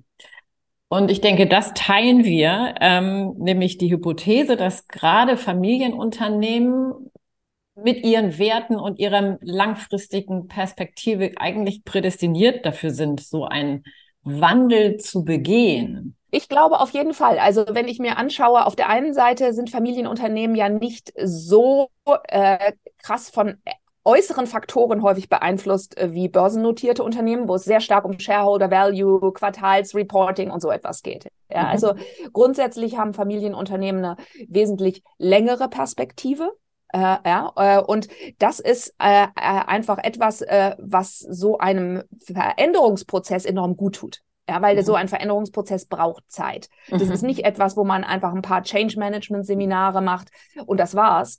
[0.89, 7.11] Und ich denke, das teilen wir, ähm, nämlich die Hypothese, dass gerade Familienunternehmen
[7.77, 13.85] mit ihren Werten und ihrer langfristigen Perspektive eigentlich prädestiniert dafür sind, so einen
[14.23, 16.17] Wandel zu begehen.
[16.31, 17.39] Ich glaube auf jeden Fall.
[17.39, 21.89] Also wenn ich mir anschaue, auf der einen Seite sind Familienunternehmen ja nicht so
[22.29, 23.59] äh, krass von
[24.09, 29.33] äußeren Faktoren häufig beeinflusst äh, wie börsennotierte Unternehmen, wo es sehr stark um Shareholder Value,
[29.33, 31.29] Quartalsreporting und so etwas geht.
[31.51, 31.69] Ja, mhm.
[31.69, 31.95] Also
[32.33, 34.17] grundsätzlich haben Familienunternehmen eine
[34.49, 36.53] wesentlich längere Perspektive.
[36.91, 43.77] Äh, ja, äh, und das ist äh, äh einfach etwas, was so einem Veränderungsprozess enorm
[43.77, 44.23] gut tut.
[44.49, 44.83] Ja, weil mhm.
[44.83, 46.71] so ein Veränderungsprozess braucht Zeit.
[46.89, 47.13] Das mhm.
[47.13, 50.31] ist nicht etwas, wo man einfach ein paar Change Management Seminare macht
[50.65, 51.39] und das war's,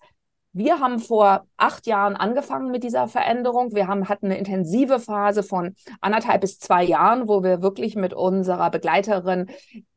[0.51, 3.73] wir haben vor acht Jahren angefangen mit dieser Veränderung.
[3.73, 8.13] Wir haben, hatten eine intensive Phase von anderthalb bis zwei Jahren, wo wir wirklich mit
[8.13, 9.49] unserer Begleiterin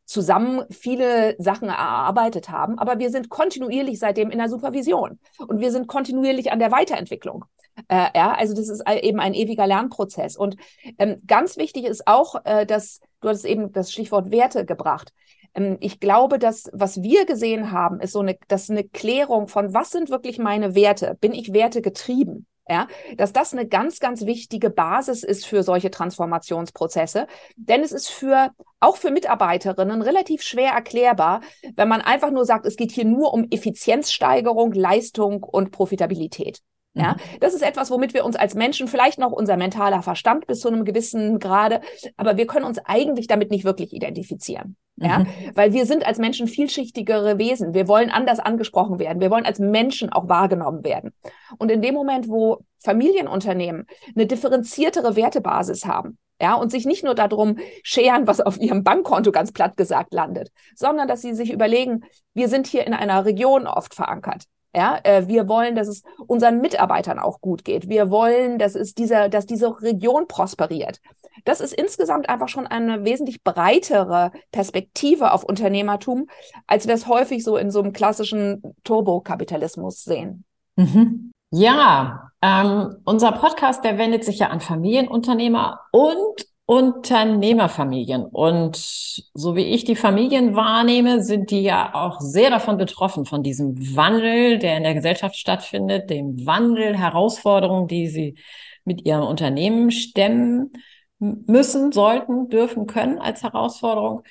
[0.04, 2.78] zusammen viele Sachen erarbeitet haben.
[2.78, 7.46] Aber wir sind kontinuierlich seitdem in der Supervision und wir sind kontinuierlich an der Weiterentwicklung.
[7.88, 10.36] Äh, ja, also das ist eben ein ewiger Lernprozess.
[10.36, 10.56] Und
[10.98, 15.12] ähm, ganz wichtig ist auch, äh, dass du hast eben das Stichwort Werte gebracht.
[15.54, 19.74] Ähm, ich glaube, dass was wir gesehen haben, ist so eine, das eine Klärung von,
[19.74, 21.16] was sind wirklich meine Werte?
[21.20, 22.46] Bin ich Werte getrieben?
[22.68, 22.86] Ja,
[23.16, 27.26] dass das eine ganz, ganz wichtige Basis ist für solche Transformationsprozesse.
[27.56, 31.40] Denn es ist für, auch für Mitarbeiterinnen relativ schwer erklärbar,
[31.74, 36.60] wenn man einfach nur sagt, es geht hier nur um Effizienzsteigerung, Leistung und Profitabilität.
[36.94, 37.38] Ja, mhm.
[37.40, 40.68] das ist etwas, womit wir uns als Menschen vielleicht noch unser mentaler Verstand bis zu
[40.68, 41.80] einem gewissen Grade,
[42.16, 44.76] aber wir können uns eigentlich damit nicht wirklich identifizieren.
[44.96, 45.26] Ja, mhm.
[45.54, 47.72] weil wir sind als Menschen vielschichtigere Wesen.
[47.72, 49.22] Wir wollen anders angesprochen werden.
[49.22, 51.12] Wir wollen als Menschen auch wahrgenommen werden.
[51.56, 57.14] Und in dem Moment, wo Familienunternehmen eine differenziertere Wertebasis haben, ja, und sich nicht nur
[57.14, 62.04] darum scheren, was auf ihrem Bankkonto ganz platt gesagt landet, sondern dass sie sich überlegen,
[62.34, 64.44] wir sind hier in einer Region oft verankert.
[64.74, 67.88] Ja, äh, wir wollen, dass es unseren Mitarbeitern auch gut geht.
[67.88, 71.00] Wir wollen, dass es dieser, dass diese Region prosperiert.
[71.44, 76.28] Das ist insgesamt einfach schon eine wesentlich breitere Perspektive auf Unternehmertum,
[76.66, 80.44] als wir es häufig so in so einem klassischen Turbokapitalismus sehen.
[80.76, 81.32] Mhm.
[81.50, 88.24] Ja, ähm, unser Podcast, der wendet sich ja an Familienunternehmer und Unternehmerfamilien.
[88.24, 93.42] Und so wie ich die Familien wahrnehme, sind die ja auch sehr davon betroffen, von
[93.42, 98.36] diesem Wandel, der in der Gesellschaft stattfindet, dem Wandel, Herausforderungen, die sie
[98.84, 100.72] mit ihrem Unternehmen stemmen
[101.18, 104.22] müssen, sollten, dürfen, können als Herausforderung.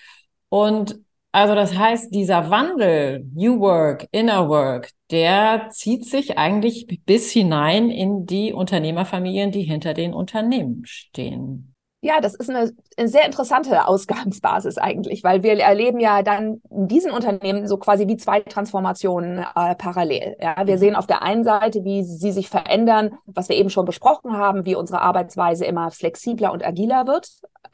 [0.50, 1.00] Und
[1.34, 7.89] also das heißt, dieser Wandel, New Work, Inner Work, der zieht sich eigentlich bis hinein
[7.89, 11.70] in die Unternehmerfamilien, die hinter den Unternehmen stehen.
[12.04, 16.88] Ja, das ist eine, eine, sehr interessante Ausgangsbasis eigentlich, weil wir erleben ja dann in
[16.88, 20.36] diesen Unternehmen so quasi wie zwei Transformationen äh, parallel.
[20.42, 20.80] Ja, wir mhm.
[20.80, 24.66] sehen auf der einen Seite, wie sie sich verändern, was wir eben schon besprochen haben,
[24.66, 27.30] wie unsere Arbeitsweise immer flexibler und agiler wird,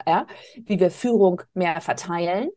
[0.06, 0.26] ja,
[0.66, 2.50] wie wir Führung mehr verteilen.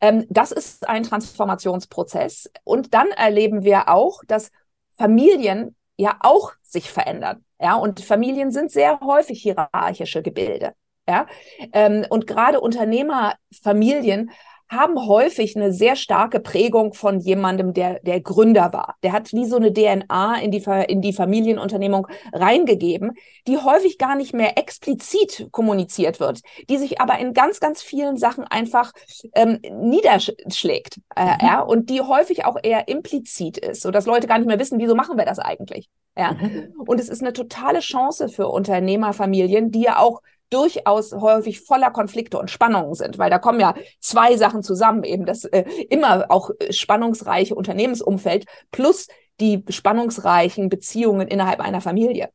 [0.00, 2.50] Ähm, das ist ein Transformationsprozess.
[2.64, 4.50] Und dann erleben wir auch, dass
[4.98, 7.44] Familien ja auch sich verändern.
[7.60, 10.74] Ja, und Familien sind sehr häufig hierarchische Gebilde.
[11.08, 11.26] Ja?
[11.72, 14.30] Ähm, und gerade Unternehmerfamilien
[14.68, 18.96] haben häufig eine sehr starke Prägung von jemandem, der der Gründer war.
[19.02, 23.12] Der hat wie so eine DNA in die, in die Familienunternehmung reingegeben,
[23.46, 28.16] die häufig gar nicht mehr explizit kommuniziert wird, die sich aber in ganz, ganz vielen
[28.16, 28.92] Sachen einfach
[29.34, 30.98] ähm, niederschlägt.
[31.14, 31.38] Äh, mhm.
[31.42, 34.80] ja, und die häufig auch eher implizit ist, so dass Leute gar nicht mehr wissen,
[34.80, 35.88] wieso machen wir das eigentlich.
[36.18, 36.32] Ja.
[36.32, 36.72] Mhm.
[36.86, 42.38] Und es ist eine totale Chance für Unternehmerfamilien, die ja auch durchaus häufig voller Konflikte
[42.38, 46.50] und Spannungen sind, weil da kommen ja zwei Sachen zusammen, eben das äh, immer auch
[46.70, 49.08] spannungsreiche Unternehmensumfeld plus
[49.40, 52.30] die spannungsreichen Beziehungen innerhalb einer Familie.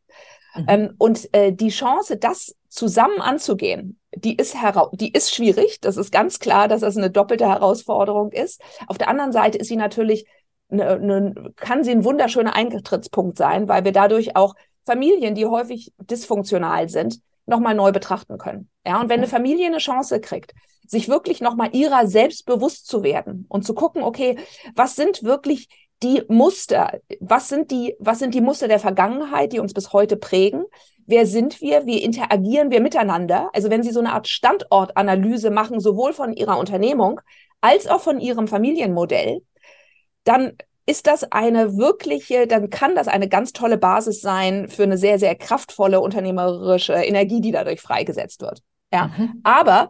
[0.56, 0.65] Mhm.
[0.67, 4.56] Ähm, und äh, die Chance, das zusammen anzugehen, die ist,
[4.93, 5.80] die ist schwierig.
[5.82, 8.62] Das ist ganz klar, dass das eine doppelte Herausforderung ist.
[8.88, 10.26] Auf der anderen Seite ist sie natürlich,
[10.69, 15.93] eine, eine, kann sie ein wunderschöner Eintrittspunkt sein, weil wir dadurch auch Familien, die häufig
[16.00, 18.69] dysfunktional sind, nochmal neu betrachten können.
[18.86, 20.54] Ja, und wenn eine Familie eine Chance kriegt,
[20.88, 24.38] sich wirklich nochmal ihrer selbst bewusst zu werden und zu gucken, okay,
[24.75, 25.69] was sind wirklich
[26.04, 30.17] die Muster, was sind die, was sind die Muster der Vergangenheit, die uns bis heute
[30.17, 30.65] prägen?
[31.06, 31.86] Wer sind wir?
[31.86, 33.49] Wie interagieren wir miteinander?
[33.54, 37.21] Also wenn Sie so eine Art Standortanalyse machen, sowohl von Ihrer Unternehmung
[37.60, 39.41] als auch von Ihrem Familienmodell,
[40.23, 40.54] dann
[40.91, 45.19] ist das eine wirkliche, dann kann das eine ganz tolle Basis sein für eine sehr,
[45.19, 48.62] sehr kraftvolle unternehmerische Energie, die dadurch freigesetzt wird.
[48.91, 49.39] Ja, mhm.
[49.43, 49.89] aber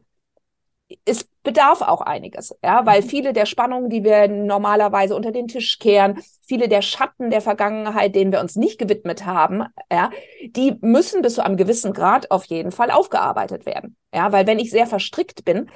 [1.06, 3.08] es bedarf auch einiges, ja, weil mhm.
[3.08, 8.14] viele der Spannungen, die wir normalerweise unter den Tisch kehren, viele der Schatten der Vergangenheit,
[8.14, 10.12] denen wir uns nicht gewidmet haben, ja,
[10.46, 13.96] die müssen bis zu einem gewissen Grad auf jeden Fall aufgearbeitet werden.
[14.14, 15.72] Ja, weil wenn ich sehr verstrickt bin,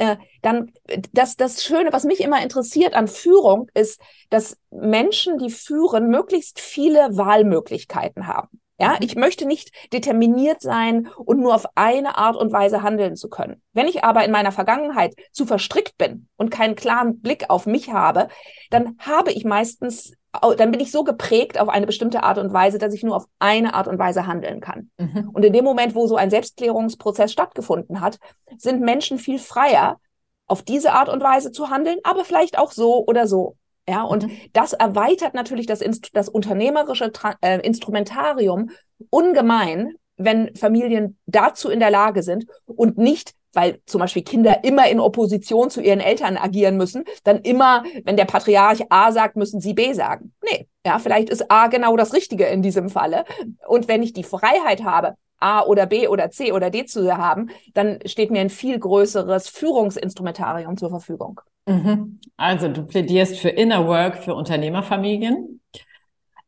[0.00, 0.72] äh, dann
[1.12, 6.58] das, das Schöne, was mich immer interessiert an Führung, ist, dass Menschen, die führen, möglichst
[6.58, 8.60] viele Wahlmöglichkeiten haben.
[8.78, 8.98] Ja, mhm.
[9.00, 13.62] ich möchte nicht determiniert sein und nur auf eine Art und Weise handeln zu können.
[13.74, 17.92] Wenn ich aber in meiner Vergangenheit zu verstrickt bin und keinen klaren Blick auf mich
[17.92, 18.28] habe,
[18.70, 22.78] dann habe ich meistens dann bin ich so geprägt auf eine bestimmte Art und Weise,
[22.78, 24.90] dass ich nur auf eine Art und Weise handeln kann.
[24.98, 25.30] Mhm.
[25.32, 28.18] Und in dem Moment, wo so ein Selbstklärungsprozess stattgefunden hat,
[28.56, 29.98] sind Menschen viel freier,
[30.46, 33.56] auf diese Art und Weise zu handeln, aber vielleicht auch so oder so.
[33.88, 34.32] Ja, und mhm.
[34.52, 38.70] das erweitert natürlich das, Inst das unternehmerische Tra äh, Instrumentarium
[39.10, 44.88] ungemein, wenn Familien dazu in der Lage sind und nicht weil zum Beispiel Kinder immer
[44.88, 49.60] in Opposition zu ihren Eltern agieren müssen, dann immer, wenn der Patriarch A sagt, müssen
[49.60, 50.32] sie B sagen.
[50.42, 53.24] Nee, ja, vielleicht ist A genau das Richtige in diesem Falle.
[53.66, 57.50] Und wenn ich die Freiheit habe, A oder B oder C oder D zu haben,
[57.74, 61.40] dann steht mir ein viel größeres Führungsinstrumentarium zur Verfügung.
[61.66, 62.20] Mhm.
[62.36, 65.59] Also du plädierst für Inner Work für Unternehmerfamilien.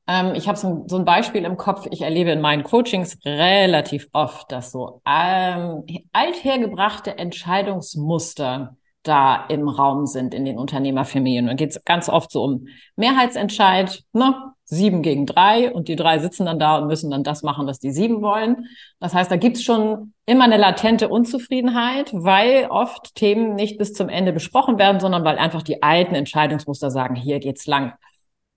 [0.07, 1.87] Ähm, ich habe so, so, ein Beispiel im Kopf.
[1.91, 10.07] Ich erlebe in meinen Coachings relativ oft, dass so ähm, althergebrachte Entscheidungsmuster da im Raum
[10.07, 11.47] sind in den Unternehmerfamilien.
[11.47, 14.53] Da geht es ganz oft so um Mehrheitsentscheid, ne?
[14.65, 17.79] sieben gegen drei und die drei sitzen dann da und müssen dann das machen, was
[17.79, 18.69] die sieben wollen.
[19.01, 24.09] Das heißt, da gibt's schon immer eine latente Unzufriedenheit, weil oft Themen nicht bis zum
[24.09, 27.93] Ende besprochen werden, sondern weil einfach die alten Entscheidungsmuster sagen, hier geht's lang.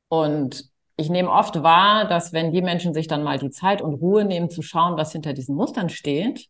[0.07, 3.95] Und ich nehme oft wahr, dass wenn die Menschen sich dann mal die Zeit und
[3.95, 6.47] Ruhe nehmen zu schauen, was hinter diesen Mustern steht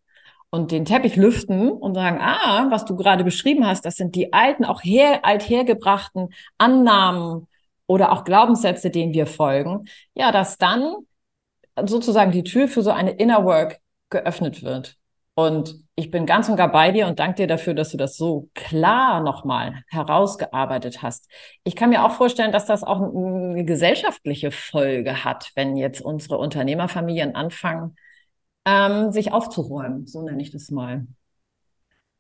[0.52, 4.34] und den Teppich lüften und sagen, ah, was du gerade beschrieben hast, das sind die
[4.34, 7.48] alten, auch her, althergebrachten Annahmen
[7.88, 10.96] oder auch Glaubenssätze, denen wir folgen, ja, dass dann
[11.86, 13.80] sozusagen die Tür für so eine Inner Work
[14.10, 14.96] geöffnet wird.
[15.34, 18.18] Und ich bin ganz und gar bei dir und danke dir dafür, dass du das
[18.18, 21.30] so klar nochmal herausgearbeitet hast.
[21.64, 26.38] Ich kann mir auch vorstellen, dass das auch eine gesellschaftliche Folge hat, wenn jetzt unsere
[26.38, 27.96] Unternehmerfamilien anfangen,
[28.66, 30.06] ähm, sich aufzuräumen.
[30.06, 31.08] So nenne ich das mal.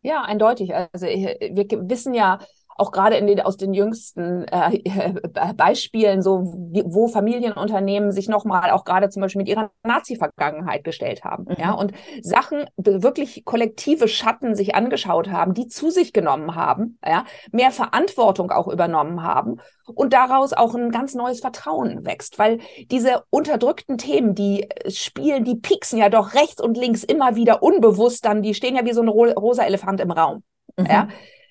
[0.01, 0.73] Ja, eindeutig.
[0.73, 2.39] Also wir wissen ja,
[2.75, 6.41] auch gerade in den, aus den jüngsten äh, äh, Beispielen, so
[6.85, 11.55] wo Familienunternehmen sich nochmal auch gerade zum Beispiel mit ihrer Nazi-Vergangenheit gestellt haben, mhm.
[11.57, 17.23] ja, und Sachen, wirklich kollektive Schatten sich angeschaut haben, die zu sich genommen haben, ja,
[17.51, 19.61] mehr Verantwortung auch übernommen haben
[19.93, 22.59] und daraus auch ein ganz neues Vertrauen wächst, weil
[22.91, 28.25] diese unterdrückten Themen, die spielen, die pieksen ja doch rechts und links immer wieder unbewusst
[28.25, 30.43] dann, die stehen ja wie so ein rosa Elefant im Raum,
[30.77, 30.87] mhm.
[30.87, 31.07] ja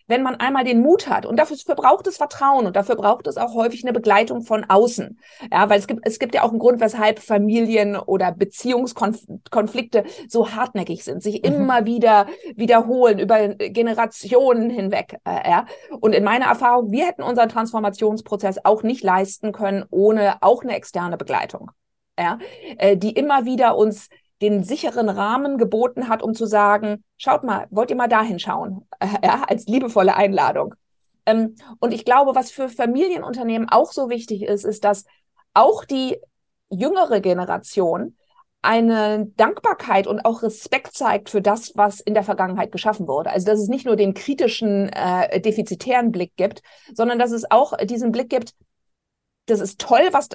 [0.07, 1.27] wenn man einmal den Mut hat.
[1.27, 5.19] Und dafür braucht es Vertrauen und dafür braucht es auch häufig eine Begleitung von außen.
[5.51, 10.51] Ja, weil es gibt, es gibt ja auch einen Grund, weshalb Familien oder Beziehungskonflikte so
[10.51, 11.55] hartnäckig sind, sich mhm.
[11.55, 15.19] immer wieder wiederholen über Generationen hinweg.
[15.25, 15.67] Äh, ja.
[16.01, 20.77] Und in meiner Erfahrung, wir hätten unseren Transformationsprozess auch nicht leisten können ohne auch eine
[20.77, 21.71] externe Begleitung.
[22.19, 22.39] Ja,
[22.79, 24.09] äh, die immer wieder uns
[24.43, 28.87] den sicheren Rahmen geboten hat, um zu sagen, schaut mal, wollt ihr mal dahin schauen,
[29.23, 30.75] ja, als liebevolle Einladung.
[31.27, 35.05] Ähm, und ich glaube, was für Familienunternehmen auch so wichtig ist, ist, dass
[35.55, 36.19] auch die
[36.71, 38.17] jüngere Generation
[38.65, 43.31] eine Dankbarkeit und auch Respekt zeigt für das, was in der Vergangenheit geschaffen wurde.
[43.31, 46.63] Also dass es nicht nur den kritischen, äh, defizitären Blick gibt,
[46.95, 48.55] sondern dass es auch diesen Blick gibt,
[49.47, 50.31] das ist toll, was,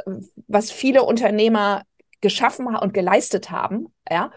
[0.47, 1.81] was viele Unternehmer
[2.21, 4.31] geschaffen und geleistet haben, ja.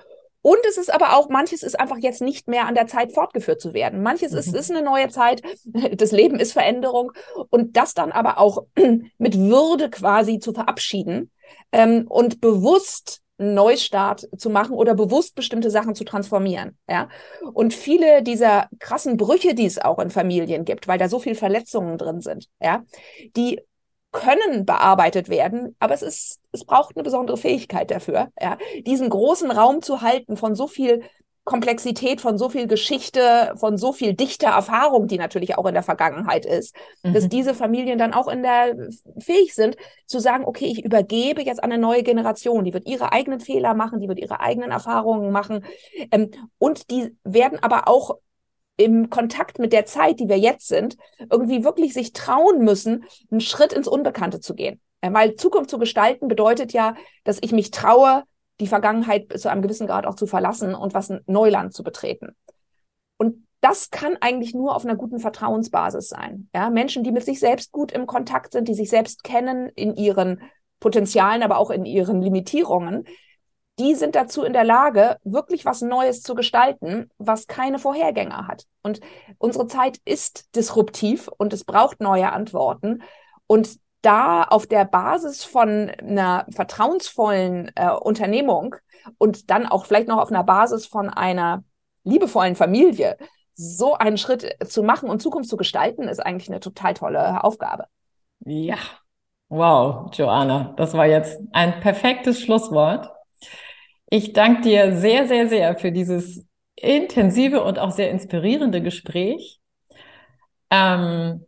[0.45, 3.61] Und es ist aber auch, manches ist einfach jetzt nicht mehr an der Zeit fortgeführt
[3.61, 4.03] zu werden.
[4.03, 4.39] Manches mhm.
[4.39, 5.41] ist, ist eine neue Zeit,
[5.97, 7.13] das Leben ist Veränderung
[7.49, 8.65] und das dann aber auch
[9.19, 11.31] mit Würde quasi zu verabschieden
[11.71, 16.77] ähm, und bewusst einen Neustart zu machen oder bewusst bestimmte Sachen zu transformieren.
[16.89, 17.09] Ja?
[17.53, 21.35] Und viele dieser krassen Brüche, die es auch in Familien gibt, weil da so viel
[21.35, 22.85] Verletzungen drin sind, ja,
[23.37, 23.61] die
[24.13, 29.51] können bearbeitet werden, aber es ist, es braucht eine besondere Fähigkeit dafür, ja, diesen großen
[29.51, 31.03] Raum zu halten von so viel
[31.45, 35.83] Komplexität, von so viel Geschichte, von so viel dichter Erfahrung, die natürlich auch in der
[35.83, 37.15] Vergangenheit ist, mhm.
[37.15, 38.77] dass diese Familien dann auch in der
[39.19, 43.13] fähig sind zu sagen, okay, ich übergebe jetzt an eine neue Generation, die wird ihre
[43.13, 45.65] eigenen Fehler machen, die wird ihre eigenen Erfahrungen machen
[46.13, 48.19] ähm, und die werden aber auch
[48.77, 50.97] im Kontakt mit der Zeit, die wir jetzt sind,
[51.31, 54.81] irgendwie wirklich sich trauen müssen, einen Schritt ins Unbekannte zu gehen.
[55.01, 58.23] Weil Zukunft zu gestalten bedeutet ja, dass ich mich traue,
[58.61, 62.37] die Vergangenheit zu einem gewissen Grad auch zu verlassen und was Neuland zu betreten.
[63.19, 66.49] Und das kann eigentlich nur auf einer guten Vertrauensbasis sein.
[66.55, 69.95] Ja, Menschen, die mit sich selbst gut im Kontakt sind, die sich selbst kennen in
[69.97, 70.41] ihren
[70.81, 73.05] Potenzialen, aber auch in ihren Limitierungen,
[73.79, 78.67] die sind dazu in der Lage, wirklich was Neues zu gestalten, was keine Vorhergänger hat.
[78.83, 79.01] Und
[79.39, 83.03] unsere Zeit ist disruptiv und es braucht neue Antworten.
[83.47, 88.75] Und da auf der Basis von einer vertrauensvollen äh, Unternehmung
[89.19, 91.65] und dann auch vielleicht noch auf einer Basis von einer
[92.05, 93.17] liebevollen Familie
[93.55, 97.85] so einen Schritt zu machen und Zukunft zu gestalten, ist eigentlich eine total tolle Aufgabe.
[98.41, 98.77] Ja,
[99.49, 103.11] wow, Joanna, das war jetzt ein perfektes Schlusswort.
[104.11, 109.61] Ich danke dir sehr, sehr, sehr für dieses intensive und auch sehr inspirierende Gespräch.
[110.71, 111.47] Ähm,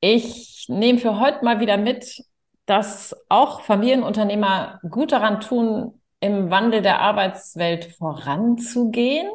[0.00, 2.24] ich nehme für heute mal wieder mit,
[2.66, 9.28] dass auch Familienunternehmer gut daran tun, im Wandel der Arbeitswelt voranzugehen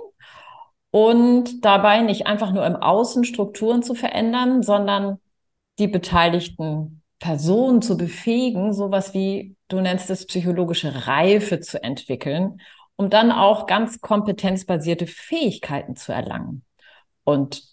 [0.92, 5.20] und dabei nicht einfach nur im Außen Strukturen zu verändern, sondern
[5.80, 12.62] die Beteiligten Personen zu befähigen, sowas wie du nennst es psychologische Reife zu entwickeln,
[12.96, 16.64] um dann auch ganz kompetenzbasierte Fähigkeiten zu erlangen.
[17.24, 17.64] Und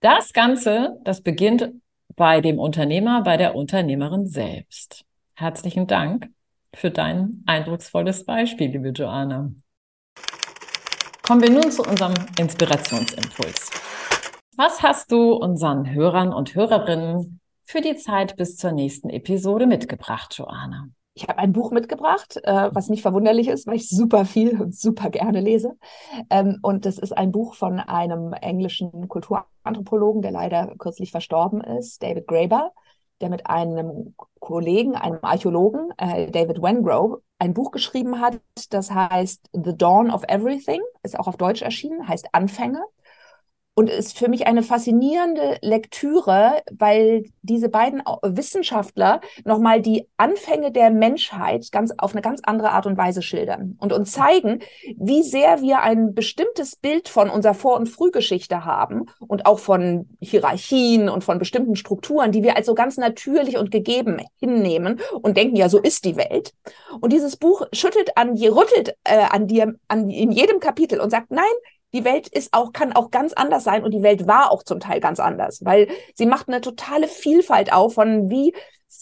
[0.00, 1.70] das Ganze, das beginnt
[2.16, 5.04] bei dem Unternehmer, bei der Unternehmerin selbst.
[5.34, 6.30] Herzlichen Dank
[6.74, 9.52] für dein eindrucksvolles Beispiel, liebe Joanna.
[11.22, 13.70] Kommen wir nun zu unserem Inspirationsimpuls.
[14.56, 20.34] Was hast du unseren Hörern und Hörerinnen für die Zeit bis zur nächsten Episode mitgebracht,
[20.36, 20.88] Joanna?
[21.14, 24.74] Ich habe ein Buch mitgebracht, äh, was nicht verwunderlich ist, weil ich super viel und
[24.74, 25.76] super gerne lese.
[26.30, 32.02] Ähm, und das ist ein Buch von einem englischen Kulturanthropologen, der leider kürzlich verstorben ist,
[32.02, 32.72] David Graeber,
[33.20, 39.50] der mit einem Kollegen, einem Archäologen, äh, David Wengrow, ein Buch geschrieben hat, das heißt
[39.52, 42.82] The Dawn of Everything, ist auch auf Deutsch erschienen, heißt Anfänge.
[43.74, 50.90] Und ist für mich eine faszinierende Lektüre, weil diese beiden Wissenschaftler nochmal die Anfänge der
[50.90, 54.60] Menschheit ganz auf eine ganz andere Art und Weise schildern und uns zeigen,
[54.98, 60.08] wie sehr wir ein bestimmtes Bild von unserer Vor- und Frühgeschichte haben und auch von
[60.20, 65.36] Hierarchien und von bestimmten Strukturen, die wir als so ganz natürlich und gegeben hinnehmen und
[65.36, 66.52] denken, ja, so ist die Welt.
[67.00, 71.30] Und dieses Buch schüttelt an, rüttelt äh, an dir an, in jedem Kapitel und sagt,
[71.30, 71.44] nein,
[71.92, 74.80] die Welt ist auch, kann auch ganz anders sein und die Welt war auch zum
[74.80, 78.54] Teil ganz anders, weil sie macht eine totale Vielfalt auf von wie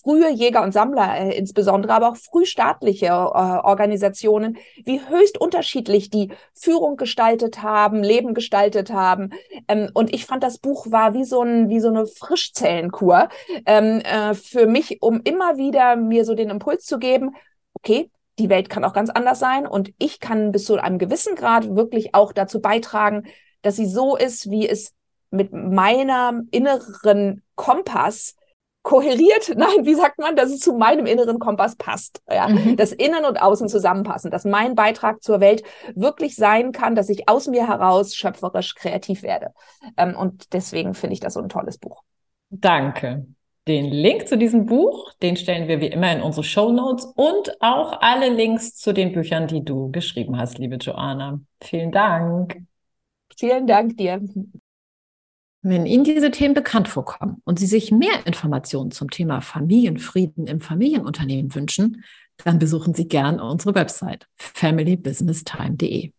[0.02, 6.32] frühe Jäger und Sammler äh, insbesondere, aber auch frühstaatliche äh, Organisationen, wie höchst unterschiedlich die
[6.54, 9.30] Führung gestaltet haben, Leben gestaltet haben.
[9.68, 13.28] Ähm, und ich fand, das Buch war wie so, ein, wie so eine Frischzellenkur
[13.66, 17.34] ähm, äh, für mich, um immer wieder mir so den Impuls zu geben,
[17.74, 18.10] okay,
[18.40, 21.76] die Welt kann auch ganz anders sein und ich kann bis zu einem gewissen Grad
[21.76, 23.24] wirklich auch dazu beitragen,
[23.62, 24.94] dass sie so ist, wie es
[25.30, 28.34] mit meiner inneren Kompass
[28.82, 32.22] kohäriert, nein, wie sagt man, dass es zu meinem inneren Kompass passt.
[32.28, 32.76] Ja, mhm.
[32.76, 35.62] dass Innen und Außen zusammenpassen, dass mein Beitrag zur Welt
[35.94, 39.52] wirklich sein kann, dass ich aus mir heraus schöpferisch kreativ werde.
[39.96, 42.02] Ähm, und deswegen finde ich das so ein tolles Buch.
[42.48, 43.26] Danke.
[43.70, 47.52] Den Link zu diesem Buch, den stellen wir wie immer in unsere Show Notes und
[47.62, 51.40] auch alle Links zu den Büchern, die du geschrieben hast, liebe Joanna.
[51.62, 52.64] Vielen Dank.
[53.38, 54.20] Vielen Dank dir.
[55.62, 60.60] Wenn Ihnen diese Themen bekannt vorkommen und Sie sich mehr Informationen zum Thema Familienfrieden im
[60.60, 62.02] Familienunternehmen wünschen,
[62.38, 66.10] dann besuchen Sie gern unsere Website familybusinesstime.de.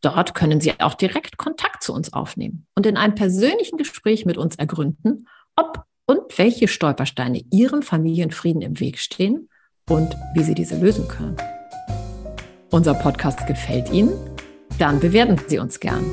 [0.00, 4.38] Dort können Sie auch direkt Kontakt zu uns aufnehmen und in einem persönlichen Gespräch mit
[4.38, 9.48] uns ergründen, ob und welche Stolpersteine Ihrem Familienfrieden im Weg stehen
[9.88, 11.36] und wie Sie diese lösen können.
[12.70, 14.10] Unser Podcast gefällt Ihnen?
[14.76, 16.04] Dann bewerten Sie uns gern.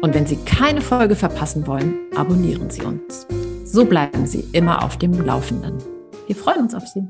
[0.00, 3.26] Und wenn Sie keine Folge verpassen wollen, abonnieren Sie uns.
[3.66, 5.76] So bleiben Sie immer auf dem Laufenden.
[6.26, 7.06] Wir freuen uns auf Sie.